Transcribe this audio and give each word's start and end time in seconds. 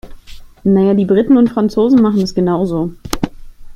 Na 0.65 0.81
ja, 0.81 0.95
die 0.95 1.05
Briten 1.05 1.37
und 1.37 1.51
Franzosen 1.51 2.01
machen 2.01 2.21
es 2.23 2.33
genau 2.33 2.65
so. 2.65 2.89